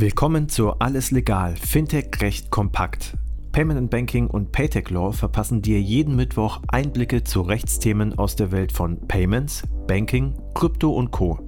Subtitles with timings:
[0.00, 3.16] Willkommen zu Alles Legal, Fintech Recht kompakt.
[3.50, 8.52] Payment and Banking und Paytech Law verpassen dir jeden Mittwoch Einblicke zu Rechtsthemen aus der
[8.52, 11.40] Welt von Payments, Banking, Krypto und Co.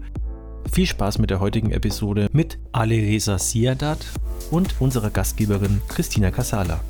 [0.73, 4.05] Viel Spaß mit der heutigen Episode mit Alireza Siadat
[4.51, 6.81] und unserer Gastgeberin Christina Casala.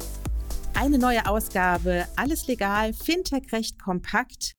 [0.73, 4.55] Eine neue Ausgabe Alles Legal, Fintech Recht kompakt.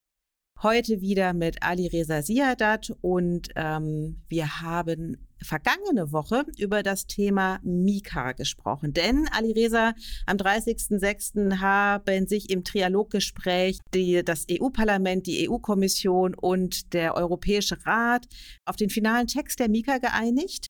[0.61, 7.59] Heute wieder mit Ali Reza Siadat und ähm, wir haben vergangene Woche über das Thema
[7.63, 8.93] Mika gesprochen.
[8.93, 9.93] Denn, Ali Reza,
[10.25, 11.59] am 30.06.
[11.59, 18.25] haben sich im Trialoggespräch die, das EU-Parlament, die EU-Kommission und der Europäische Rat
[18.65, 20.67] auf den finalen Text der Mika geeinigt.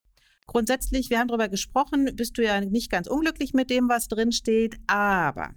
[0.47, 4.31] Grundsätzlich, wir haben darüber gesprochen, bist du ja nicht ganz unglücklich mit dem, was drin
[4.31, 5.51] steht, aber.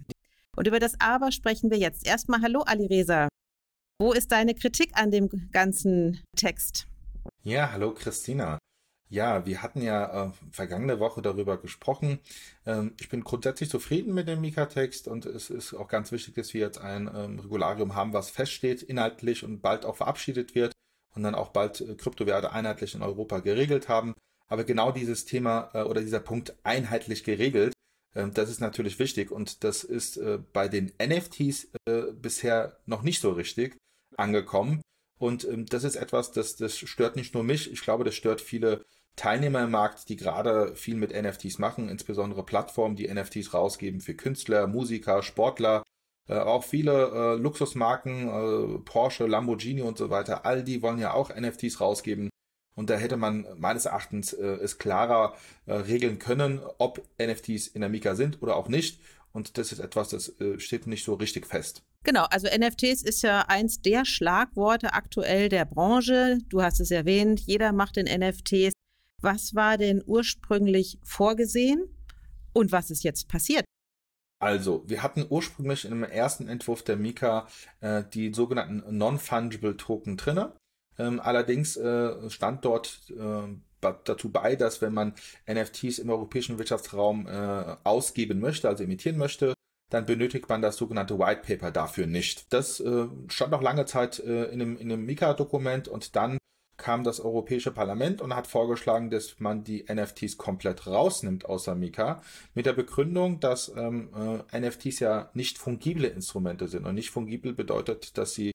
[0.55, 2.07] Und über das Aber sprechen wir jetzt.
[2.07, 3.27] Erstmal Hallo, Ali Reza.
[3.99, 6.87] Wo ist deine Kritik an dem ganzen Text?
[7.43, 8.57] Ja, hallo Christina.
[9.15, 12.19] Ja, wir hatten ja äh, vergangene Woche darüber gesprochen.
[12.65, 16.53] Ähm, ich bin grundsätzlich zufrieden mit dem Mika-Text und es ist auch ganz wichtig, dass
[16.53, 20.73] wir jetzt ein ähm, Regularium haben, was feststeht inhaltlich und bald auch verabschiedet wird
[21.15, 24.15] und dann auch bald äh, Kryptowerte einheitlich in Europa geregelt haben.
[24.49, 27.73] Aber genau dieses Thema äh, oder dieser Punkt einheitlich geregelt,
[28.15, 33.01] äh, das ist natürlich wichtig und das ist äh, bei den NFTs äh, bisher noch
[33.01, 33.77] nicht so richtig
[34.17, 34.81] angekommen.
[35.17, 38.41] Und ähm, das ist etwas, das, das stört nicht nur mich, ich glaube, das stört
[38.41, 38.83] viele
[39.15, 44.13] Teilnehmer im Markt, die gerade viel mit NFTs machen, insbesondere Plattformen, die NFTs rausgeben für
[44.13, 45.83] Künstler, Musiker, Sportler,
[46.27, 51.13] äh, auch viele äh, Luxusmarken, äh, Porsche, Lamborghini und so weiter, all die wollen ja
[51.13, 52.29] auch NFTs rausgeben.
[52.75, 55.35] Und da hätte man meines Erachtens äh, es klarer
[55.65, 58.99] äh, regeln können, ob NFTs in der Mika sind oder auch nicht.
[59.31, 61.83] Und das ist etwas, das äh, steht nicht so richtig fest.
[62.03, 66.37] Genau, also NFTs ist ja eins der Schlagworte aktuell der Branche.
[66.49, 68.74] Du hast es erwähnt, jeder macht in NFTs.
[69.21, 71.83] Was war denn ursprünglich vorgesehen
[72.53, 73.65] und was ist jetzt passiert?
[74.39, 77.47] Also, wir hatten ursprünglich im ersten Entwurf der Mika
[77.79, 80.53] äh, die sogenannten Non-Fungible Token drinne.
[80.97, 85.13] Ähm, allerdings äh, stand dort äh, dazu bei, dass wenn man
[85.49, 89.53] NFTs im europäischen Wirtschaftsraum äh, ausgeben möchte, also emittieren möchte,
[89.91, 92.51] dann benötigt man das sogenannte White Paper dafür nicht.
[92.53, 96.37] Das äh, stand noch lange Zeit äh, in einem, in einem Mika-Dokument und dann
[96.77, 102.21] kam das Europäische Parlament und hat vorgeschlagen, dass man die NFTs komplett rausnimmt aus Amica,
[102.53, 104.09] mit der Begründung, dass ähm,
[104.51, 106.85] äh, NFTs ja nicht fungible Instrumente sind.
[106.85, 108.51] Und nicht fungibel bedeutet, dass sie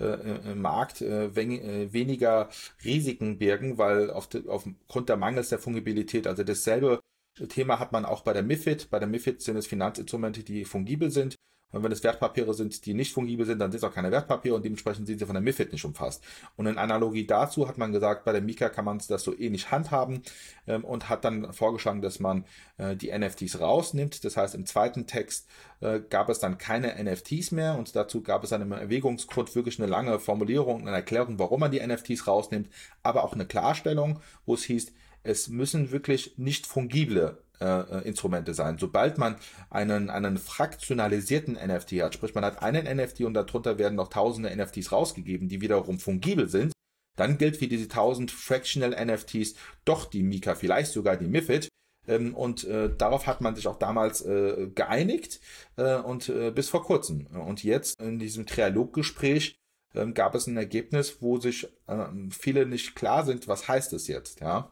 [0.00, 2.48] äh, im Markt äh, wen, äh, weniger
[2.84, 7.00] Risiken birgen, weil auf de, aufgrund der Mangels der Fungibilität, also dasselbe
[7.48, 8.90] Thema hat man auch bei der MIFID.
[8.90, 11.34] Bei der MIFID sind es Finanzinstrumente, die fungibel sind.
[11.74, 14.54] Und wenn es Wertpapiere sind, die nicht fungibel sind, dann sind es auch keine Wertpapiere
[14.54, 16.22] und dementsprechend sind sie von der MIFID nicht umfasst.
[16.56, 19.72] Und in Analogie dazu hat man gesagt, bei der Mika kann man das so ähnlich
[19.72, 20.22] handhaben
[20.68, 22.44] ähm, und hat dann vorgeschlagen, dass man
[22.78, 24.24] äh, die NFTs rausnimmt.
[24.24, 25.48] Das heißt, im zweiten Text
[25.80, 29.80] äh, gab es dann keine NFTs mehr und dazu gab es dann im Erwägungsgrund wirklich
[29.80, 32.68] eine lange Formulierung, eine Erklärung, warum man die NFTs rausnimmt,
[33.02, 34.92] aber auch eine Klarstellung, wo es hieß,
[35.24, 38.78] es müssen wirklich nicht fungible äh, äh Instrumente sein.
[38.78, 39.36] Sobald man
[39.70, 44.54] einen, einen fraktionalisierten NFT hat, sprich man hat einen NFT und darunter werden noch tausende
[44.54, 46.72] NFTs rausgegeben, die wiederum fungibel sind,
[47.16, 49.54] dann gilt für diese tausend Fractional NFTs
[49.84, 51.68] doch die Mika, vielleicht sogar die MIFID.
[52.06, 55.40] Ähm, und äh, darauf hat man sich auch damals äh, geeinigt
[55.76, 57.26] äh, und äh, bis vor kurzem.
[57.26, 59.56] Und jetzt in diesem Trialoggespräch
[59.94, 64.06] ähm, gab es ein Ergebnis, wo sich ähm, viele nicht klar sind, was heißt es
[64.06, 64.70] jetzt, ja.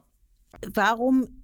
[0.74, 1.40] Warum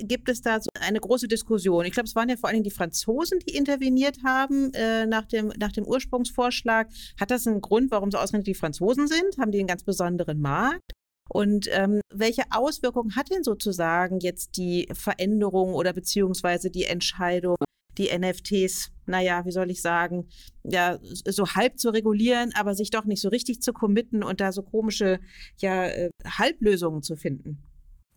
[0.00, 1.84] gibt es da so eine große Diskussion?
[1.84, 5.52] Ich glaube, es waren ja vor allem die Franzosen, die interveniert haben äh, nach, dem,
[5.58, 6.88] nach dem Ursprungsvorschlag.
[7.18, 9.38] Hat das einen Grund, warum so ausgerechnet die Franzosen sind?
[9.38, 10.92] Haben die einen ganz besonderen Markt?
[11.28, 17.56] Und ähm, welche Auswirkungen hat denn sozusagen jetzt die Veränderung oder beziehungsweise die Entscheidung,
[17.96, 20.28] die NFTs, naja, wie soll ich sagen,
[20.64, 24.52] ja, so halb zu regulieren, aber sich doch nicht so richtig zu committen und da
[24.52, 25.20] so komische,
[25.58, 27.62] ja, äh, Halblösungen zu finden?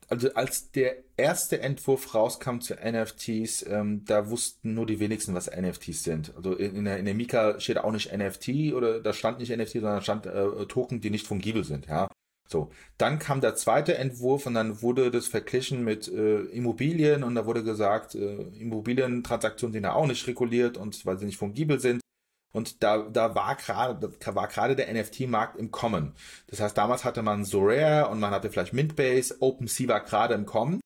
[0.08, 5.52] Also als der erste Entwurf rauskam zu NFTs, ähm, da wussten nur die wenigsten, was
[5.52, 6.34] NFTs sind.
[6.36, 9.74] Also in, der, in der Mika steht auch nicht NFT oder da stand nicht NFT,
[9.74, 12.08] sondern da stand äh, Token, die nicht fungibel sind, ja.
[12.50, 17.36] So, dann kam der zweite Entwurf und dann wurde das verglichen mit äh, Immobilien und
[17.36, 21.82] da wurde gesagt, äh, Immobilientransaktionen sind ja auch nicht reguliert und weil sie nicht fungibel
[21.82, 22.00] sind.
[22.58, 26.16] Und da, da war gerade, war gerade der NFT-Markt im Kommen.
[26.48, 30.48] Das heißt, damals hatte man Sorare und man hatte vielleicht Mintbase, OpenSea war gerade im
[30.48, 30.82] Kommen.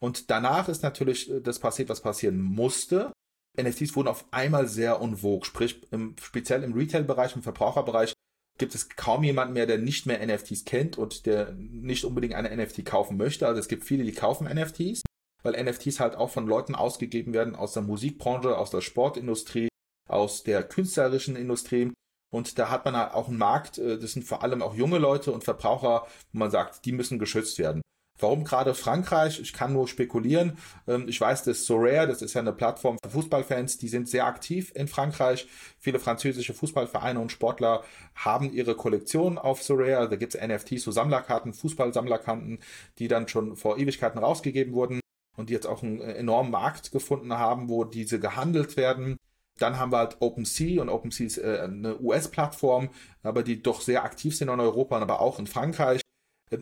[0.00, 3.12] Und danach ist natürlich äh, das passiert, was passieren musste.
[3.56, 5.46] NFTs wurden auf einmal sehr unwog.
[5.46, 8.14] Sprich, im, speziell im Retail-Bereich, im Verbraucherbereich
[8.58, 12.50] gibt es kaum jemanden mehr, der nicht mehr NFTs kennt und der nicht unbedingt eine
[12.50, 13.46] NFT kaufen möchte.
[13.46, 15.02] Also es gibt viele, die kaufen NFTs.
[15.44, 19.68] weil NFTs halt auch von Leuten ausgegeben werden aus der Musikbranche, aus der Sportindustrie,
[20.12, 21.92] aus der künstlerischen Industrie.
[22.30, 24.98] Und da hat man halt auch einen Markt, äh, das sind vor allem auch junge
[24.98, 27.82] Leute und Verbraucher, wo man sagt, die müssen geschützt werden.
[28.22, 29.40] Warum gerade Frankreich?
[29.40, 30.56] Ich kann nur spekulieren.
[30.86, 34.26] Ähm, ich weiß, dass Sorare, das ist ja eine Plattform für Fußballfans, die sind sehr
[34.26, 35.48] aktiv in Frankreich.
[35.78, 37.82] Viele französische Fußballvereine und Sportler
[38.14, 40.08] haben ihre Kollektion auf Sorare.
[40.08, 42.60] Da gibt es NFTs, so Sammlerkarten, Fußballsammlerkarten,
[42.98, 45.00] die dann schon vor Ewigkeiten rausgegeben wurden
[45.36, 49.16] und die jetzt auch einen enormen Markt gefunden haben, wo diese gehandelt werden.
[49.62, 52.90] Dann haben wir halt OpenSea und OpenSea ist äh, eine US-Plattform,
[53.22, 56.00] aber die doch sehr aktiv sind in Europa, aber auch in Frankreich.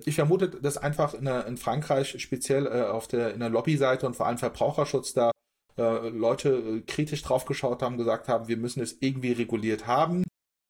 [0.04, 4.16] Ich vermute, dass einfach in, in Frankreich speziell äh, auf der, in der Lobbyseite und
[4.16, 5.30] vor allem Verbraucherschutz da
[5.78, 10.22] äh, Leute äh, kritisch drauf geschaut haben, gesagt haben, wir müssen es irgendwie reguliert haben,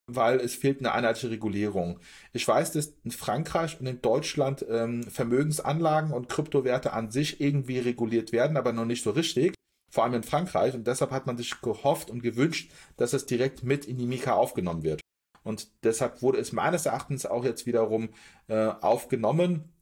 [0.07, 1.99] weil es fehlt eine einheitliche Regulierung.
[2.33, 7.81] Ich weiß, dass in Frankreich und in Deutschland ähm, Vermögensanlagen und Kryptowerte an sich irgendwie
[7.81, 9.55] reguliert werden, aber noch nicht so richtig.
[9.91, 10.75] Vor allem in Frankreich.
[10.75, 14.35] Und deshalb hat man sich gehofft und gewünscht, dass es direkt mit in die Mika
[14.35, 15.01] aufgenommen wird.
[15.43, 18.11] Und deshalb wurde es meines Erachtens auch jetzt wiederum
[18.49, 19.73] äh, aufgenommen,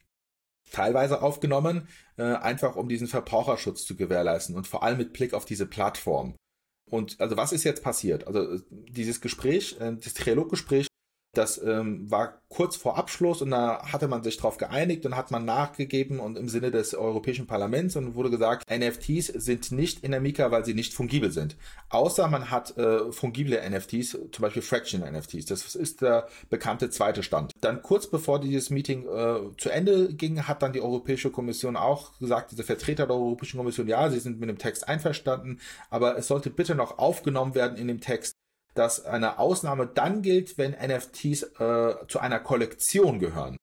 [0.71, 5.45] teilweise aufgenommen, äh, einfach um diesen Verbraucherschutz zu gewährleisten und vor allem mit Blick auf
[5.45, 6.37] diese Plattform.
[6.91, 8.27] Und also was ist jetzt passiert?
[8.27, 10.88] Also äh, dieses Gespräch, äh, das Trialoggespräch
[11.39, 15.31] das ähm, war kurz vor Abschluss und da hatte man sich darauf geeinigt und hat
[15.31, 20.11] man nachgegeben und im Sinne des Europäischen Parlaments und wurde gesagt, NFTs sind nicht in
[20.11, 21.57] der Mika, weil sie nicht fungibel sind.
[21.91, 25.47] Außer man hat äh, fungible NFTs, zum Beispiel Fraction NFTs.
[25.47, 27.53] Das ist der bekannte zweite Stand.
[27.61, 32.19] Dann kurz bevor dieses Meeting äh, zu Ende ging, hat dann die Europäische Kommission auch
[32.19, 36.27] gesagt, diese Vertreter der Europäischen Kommission, ja, sie sind mit dem Text einverstanden, aber es
[36.27, 38.35] sollte bitte noch aufgenommen werden in dem Text,
[38.79, 43.57] dass eine Ausnahme dann gilt, wenn NFTs äh, zu einer Kollektion gehören.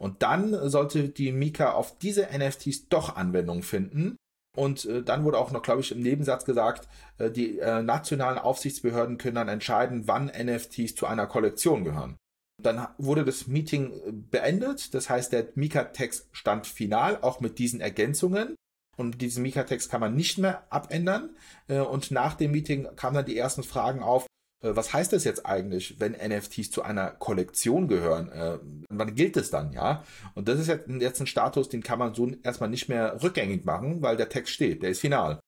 [0.00, 4.16] Und dann sollte die Mika auf diese NFTs doch Anwendung finden.
[4.56, 6.88] Und äh, dann wurde auch noch, glaube ich, im Nebensatz gesagt,
[7.18, 12.16] äh, die äh, nationalen Aufsichtsbehörden können dann entscheiden, wann NFTs zu einer Kollektion gehören.
[12.62, 14.94] Dann wurde das Meeting äh, beendet.
[14.94, 18.56] Das heißt, der Mika-Text stand final, auch mit diesen Ergänzungen.
[18.96, 21.30] Und diesen Mika-Text kann man nicht mehr abändern.
[21.68, 24.26] Äh, und nach dem Meeting kamen dann die ersten Fragen auf,
[24.62, 28.30] was heißt das jetzt eigentlich, wenn NFTs zu einer Kollektion gehören?
[28.30, 28.58] Äh,
[28.90, 30.04] wann gilt es dann, ja?
[30.34, 34.02] Und das ist jetzt ein Status, den kann man so erstmal nicht mehr rückgängig machen,
[34.02, 35.40] weil der Text steht, der ist final.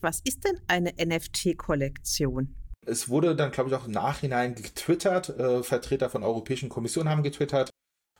[0.00, 2.54] Was ist denn eine NFT-Kollektion?
[2.86, 5.30] Es wurde dann, glaube ich, auch im Nachhinein getwittert.
[5.30, 7.70] Äh, Vertreter von Europäischen Kommission haben getwittert.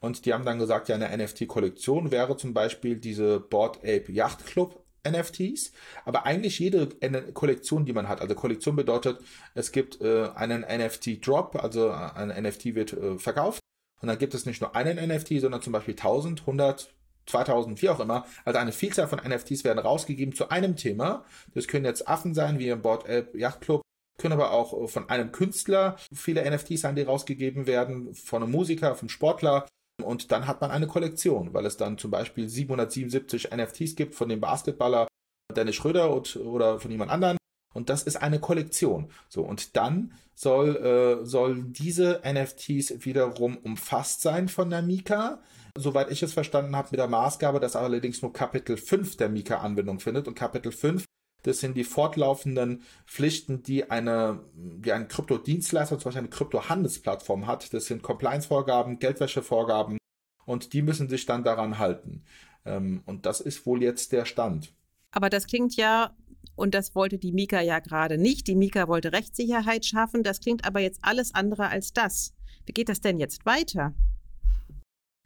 [0.00, 4.44] Und die haben dann gesagt, ja, eine NFT-Kollektion wäre zum Beispiel diese Board Ape Yacht
[4.44, 5.72] Club NFTs,
[6.04, 6.88] aber eigentlich jede
[7.32, 8.20] Kollektion, die man hat.
[8.20, 9.20] Also Kollektion bedeutet,
[9.54, 13.60] es gibt äh, einen NFT-Drop, also ein NFT wird äh, verkauft
[14.00, 16.94] und dann gibt es nicht nur einen NFT, sondern zum Beispiel 1000, 100,
[17.26, 18.26] 2000, wie auch immer.
[18.44, 21.24] Also eine Vielzahl von NFTs werden rausgegeben zu einem Thema.
[21.54, 23.82] Das können jetzt Affen sein, wie im Board App Yacht Club,
[24.18, 28.94] können aber auch von einem Künstler viele NFTs sein, die rausgegeben werden, von einem Musiker,
[28.94, 29.66] vom Sportler.
[30.02, 34.28] Und dann hat man eine Kollektion, weil es dann zum Beispiel 777 NFTs gibt von
[34.28, 35.06] dem Basketballer
[35.54, 37.36] Dennis Schröder und, oder von jemand anderen.
[37.74, 39.10] Und das ist eine Kollektion.
[39.28, 45.42] So, und dann soll, äh, soll diese NFTs wiederum umfasst sein von der Mika.
[45.76, 49.58] Soweit ich es verstanden habe, mit der Maßgabe, dass allerdings nur Kapitel 5 der Mika
[49.58, 50.28] Anwendung findet.
[50.28, 51.04] Und Kapitel 5
[51.44, 57.72] das sind die fortlaufenden Pflichten, die eine, die ein Kryptodienstleister, zum Beispiel eine Kryptohandelsplattform hat.
[57.72, 59.98] Das sind Compliance-Vorgaben, Geldwäsche-Vorgaben
[60.46, 62.24] und die müssen sich dann daran halten.
[62.64, 64.72] Ähm, und das ist wohl jetzt der Stand.
[65.10, 66.16] Aber das klingt ja,
[66.56, 68.46] und das wollte die Mika ja gerade nicht.
[68.46, 70.22] Die Mika wollte Rechtssicherheit schaffen.
[70.22, 72.32] Das klingt aber jetzt alles andere als das.
[72.64, 73.94] Wie geht das denn jetzt weiter?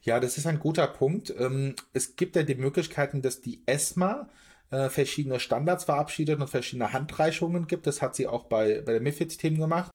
[0.01, 1.33] Ja, das ist ein guter Punkt.
[1.39, 4.29] Ähm, es gibt ja die Möglichkeiten, dass die ESMA
[4.71, 7.87] äh, verschiedene Standards verabschiedet und verschiedene Handreichungen gibt.
[7.87, 9.91] Das hat sie auch bei, bei der MIFID-Themen gemacht.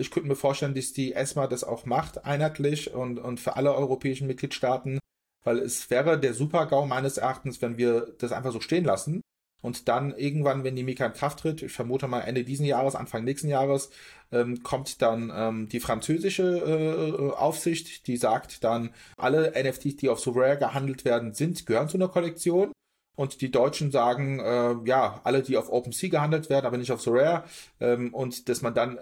[0.00, 3.74] Ich könnte mir vorstellen, dass die ESMA das auch macht, einheitlich und, und für alle
[3.74, 5.00] europäischen Mitgliedstaaten,
[5.44, 9.22] weil es wäre der Super-GAU meines Erachtens, wenn wir das einfach so stehen lassen
[9.60, 12.94] und dann irgendwann, wenn die Mika in Kraft tritt, ich vermute mal Ende diesen Jahres,
[12.94, 13.90] Anfang nächsten Jahres,
[14.30, 20.20] ähm, kommt dann ähm, die französische äh, Aufsicht, die sagt dann, alle NFTs, die auf
[20.20, 22.72] Souverain gehandelt werden, sind, gehören zu einer Kollektion
[23.18, 27.00] und die Deutschen sagen, äh, ja, alle, die auf OpenSea gehandelt werden, aber nicht auf
[27.00, 27.42] Sorare
[27.80, 29.00] ähm, und dass man dann äh,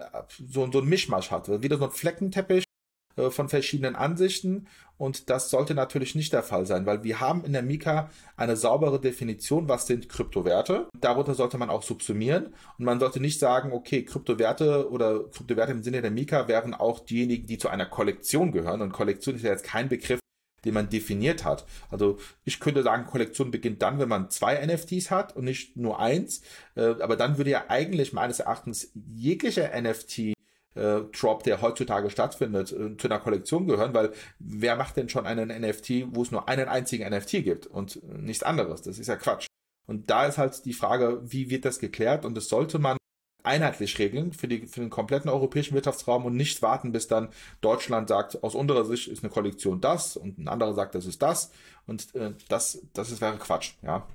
[0.49, 2.63] so, so ein Mischmasch hat, wieder so ein Fleckenteppich
[3.15, 4.65] äh, von verschiedenen Ansichten.
[4.97, 8.55] Und das sollte natürlich nicht der Fall sein, weil wir haben in der Mika eine
[8.55, 10.87] saubere Definition, was sind Kryptowerte.
[10.99, 12.55] Darunter sollte man auch subsumieren.
[12.79, 17.01] Und man sollte nicht sagen, okay, Kryptowerte oder Kryptowerte im Sinne der Mika wären auch
[17.01, 18.81] diejenigen, die zu einer Kollektion gehören.
[18.81, 20.19] Und Kollektion ist ja jetzt kein Begriff,
[20.65, 21.65] den man definiert hat.
[21.89, 25.99] Also ich könnte sagen, Kollektion beginnt dann, wenn man zwei NFTs hat und nicht nur
[25.99, 26.41] eins.
[26.75, 30.19] Äh, aber dann würde ja eigentlich meines Erachtens jeglicher NFT
[30.77, 35.25] äh, Drop, der heutzutage stattfindet, äh, zu einer Kollektion gehören, weil wer macht denn schon
[35.25, 38.81] einen NFT, wo es nur einen einzigen NFT gibt und nichts anderes?
[38.81, 39.47] Das ist ja Quatsch.
[39.87, 42.25] Und da ist halt die Frage, wie wird das geklärt?
[42.25, 42.96] Und das sollte man
[43.47, 47.29] einheitlich regeln für, die, für den kompletten europäischen Wirtschaftsraum und nicht warten, bis dann
[47.61, 51.21] Deutschland sagt, aus unserer Sicht ist eine Kollektion das und ein anderer sagt, das ist
[51.21, 51.51] das.
[51.87, 54.05] Und äh, das, das ist, wäre Quatsch, ja.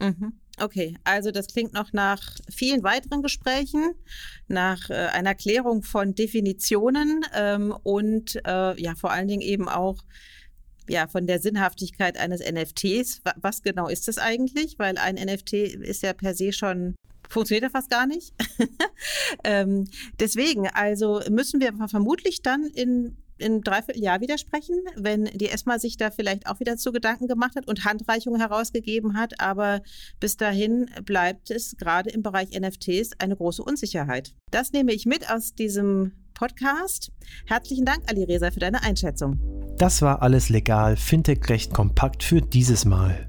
[0.00, 0.34] Mhm.
[0.58, 3.94] Okay, also das klingt noch nach vielen weiteren Gesprächen,
[4.48, 10.02] nach äh, einer Klärung von Definitionen ähm, und äh, ja vor allen Dingen eben auch
[10.88, 13.20] ja von der Sinnhaftigkeit eines NFTs.
[13.36, 14.78] Was genau ist das eigentlich?
[14.78, 16.94] Weil ein NFT ist ja per se schon
[17.28, 18.34] funktioniert ja fast gar nicht.
[19.44, 19.88] ähm,
[20.20, 25.96] deswegen, also müssen wir vermutlich dann in in dreiviertel Jahr widersprechen, wenn die ESMA sich
[25.96, 29.40] da vielleicht auch wieder zu Gedanken gemacht hat und Handreichungen herausgegeben hat.
[29.40, 29.82] Aber
[30.20, 34.34] bis dahin bleibt es gerade im Bereich NFTs eine große Unsicherheit.
[34.50, 37.12] Das nehme ich mit aus diesem Podcast.
[37.46, 39.38] Herzlichen Dank, Ali Reza, für deine Einschätzung.
[39.78, 43.28] Das war alles legal, Fintech recht kompakt für dieses Mal.